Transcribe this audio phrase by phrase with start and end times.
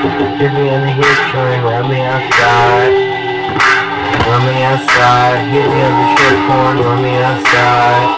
[0.00, 2.92] Give me in the history, let me outside.
[4.24, 5.44] Let me outside.
[5.52, 8.08] Hit me on the short porn, let me outside.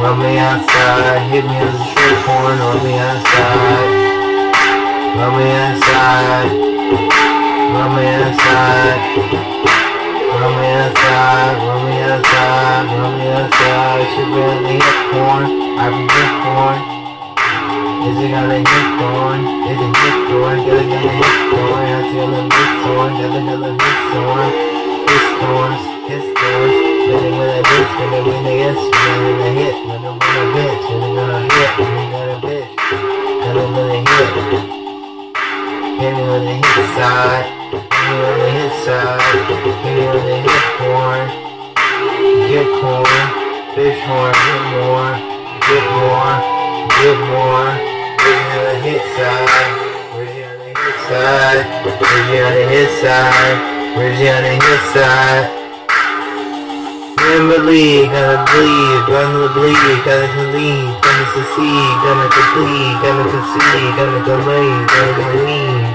[0.00, 1.20] Let me outside.
[1.28, 3.88] Hit me on the short porn, let me outside.
[5.20, 6.48] Let me outside.
[7.74, 9.54] Let me outside.
[10.34, 14.02] Let me outside, let me outside, let me outside.
[14.14, 15.44] Should be on the hip porn,
[15.78, 17.03] I've been hip.
[18.04, 19.42] Is it gonna hit going?
[19.64, 20.60] Is it hit going?
[20.60, 21.88] Get a gonna get going?
[21.88, 23.16] I feel a hit going.
[23.16, 24.52] Never, a get going.
[25.08, 26.74] Hit stores, hit stores.
[27.08, 29.76] When it, when it hits, when it, when it hits, when it, when it hit,
[29.88, 32.76] when it, when it bitch, when it gonna hit, when it gonna bitch,
[33.40, 34.74] when it, when hit.
[35.94, 39.24] Hit it on hit side, hit it on hit side,
[39.80, 41.24] hit it on hit horn.
[42.52, 43.24] Get corn,
[43.74, 45.16] fish horn, get more,
[45.64, 46.36] get more,
[47.00, 47.93] get more
[48.84, 49.48] hit side.
[50.12, 51.64] Where's you on the hit side?
[51.88, 53.56] Where's you on the hit side?
[53.96, 55.48] Where's you on the hit side?
[57.16, 64.20] Gonna bleed, gonna bleed, gonna bleed, gonna bleed, gonna succeed, gonna complete, gonna concede, gonna
[64.28, 65.88] delay, gonna believe.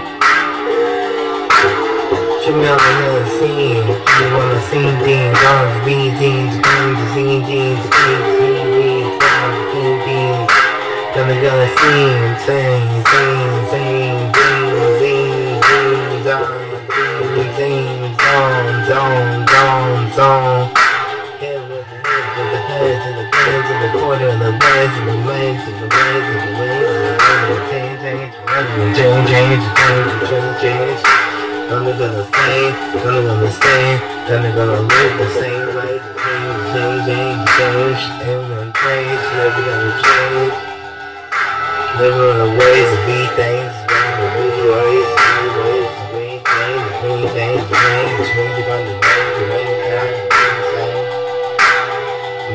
[2.42, 7.40] Show me all the hell scene, you wanna see things, dogs, bean jeans, beans, bean
[7.46, 10.69] jeans, beans, bean things, dogs, bean things.
[11.20, 14.64] Gonna gonna sing, sing, sing, sing, sing,
[14.96, 16.80] sing, sing, zone,
[17.60, 20.72] sing, zone, zone, zone, zone.
[21.44, 24.96] Head with the head, with the head, to the head, to the quarter, the legs,
[24.96, 29.64] to the legs, to the legs, to the legs, to the change, change, change, change,
[29.76, 31.02] change, change, change.
[31.68, 37.44] Gonna gonna stay, gonna gonna stay, gonna gonna live the same way, change, change, change,
[37.60, 40.69] change, and then change, never gonna change.
[42.00, 47.60] Living the ways to be things, the new ways, new ways be things, new things,
[47.60, 49.68] change, change on the way, the way,
[50.48, 51.04] insane.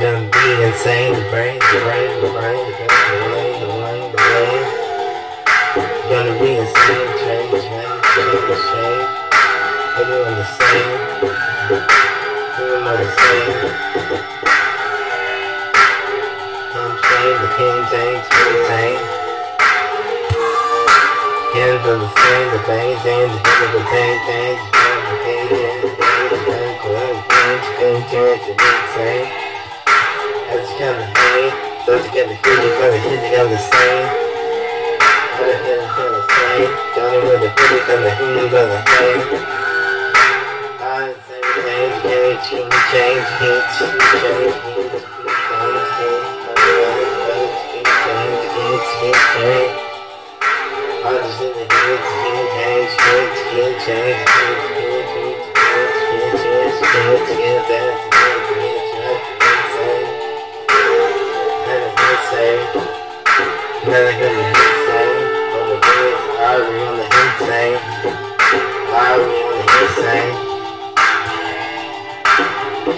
[0.00, 4.64] Gonna be insane, the brain, the brain, the brain, the brain, the way, the way.
[6.08, 9.08] Gonna be insane, change, change, change, change.
[10.00, 10.92] Everyone the same.
[12.56, 13.52] Everyone the same.
[16.80, 18.24] I'm saying the king, change,
[18.68, 19.13] change.
[21.54, 25.22] Hands on the stand, the bang, the hit of the bang, bang, the bang, the
[25.22, 29.30] bang, the bang, the bang, the bang, the bang, the bang, the bang,
[30.50, 31.54] As you kind of hang,
[31.86, 32.98] so you got the hit, you got the
[33.46, 34.02] the same.
[35.30, 36.74] Got the hit, you got the same.
[36.90, 39.22] Johnny with the hit, you got the hit, you got the hang.
[40.82, 45.13] I say change, change, change, change, change, change, change, change,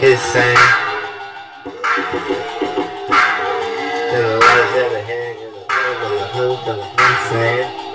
[0.07, 0.21] His.
[4.13, 7.86] Then the lights at the hand, and the hood, and the hoop, and the.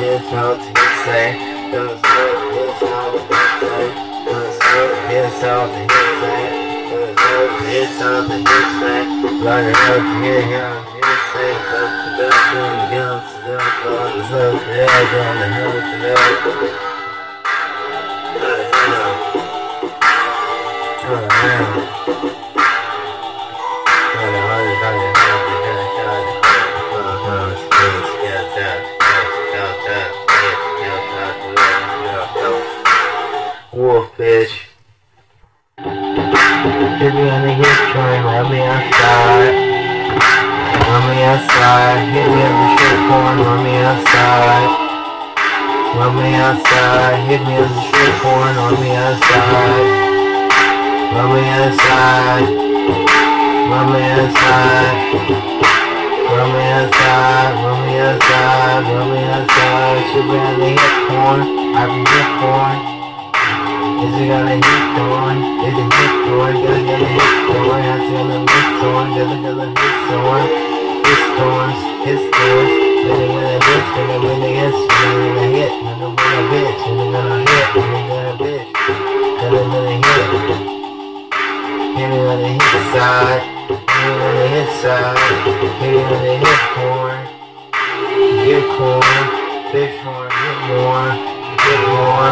[0.00, 1.36] his out insane.
[1.70, 3.94] Those his out insane.
[4.26, 4.58] Those
[5.10, 6.54] his out insane.
[6.90, 9.08] Those his out insane.
[9.44, 11.60] Running up here, young insane.
[11.70, 14.12] But the best thing comes to the phone.
[14.18, 14.86] The first day
[15.20, 16.18] on the hill to know.
[18.40, 19.12] Not a hell.
[21.04, 22.39] Not a hell.
[34.20, 34.52] bitch.
[35.80, 35.88] Put
[37.16, 39.56] me on the hit train, let me outside.
[40.76, 42.04] Let me outside.
[42.12, 44.68] Hit me on the strip porn, let me outside.
[45.96, 49.88] Let me outside, hit me on the strip porn, let me outside.
[51.16, 52.44] Let me outside.
[53.72, 54.96] Let me outside.
[56.28, 59.98] Let me outside, let me outside, let me outside.
[60.12, 61.40] Shoot me on the hit porn,
[61.72, 62.99] I can get porn.
[64.00, 65.40] Is it gonna hit the one?
[65.60, 66.56] Is it hit the one?
[66.56, 67.84] Gonna gonna hit the one?
[67.84, 69.12] I'm gonna hit the one.
[69.12, 70.48] Gonna gonna hit the one.
[71.10, 72.90] Hit the ones, hit the ones.
[73.00, 77.04] Gonna gonna hit, gonna win the hits, gonna gonna hit, gonna win a bitch, gonna
[77.12, 78.68] gonna hit, gonna gonna bitch,
[79.40, 80.28] gonna gonna hit.
[81.96, 85.18] Hit it on the hit side, hit it on the hit side,
[85.80, 87.20] hit it on the hit corn,
[88.48, 89.24] hit corn,
[89.72, 91.10] bitch horn, hit more,
[91.60, 92.30] hit more,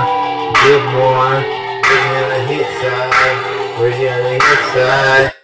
[0.64, 1.57] hit more.
[1.88, 5.37] We're the hit side, we're on the hit side.